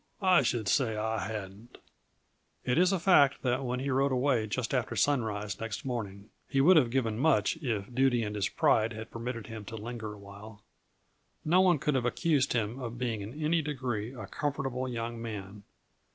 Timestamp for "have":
6.75-6.89, 11.93-12.05